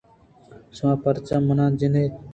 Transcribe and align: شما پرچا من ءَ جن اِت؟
شما 0.75 0.93
پرچا 1.03 1.35
من 1.47 1.59
ءَ 1.65 1.77
جن 1.79 1.93
اِت؟ 2.01 2.13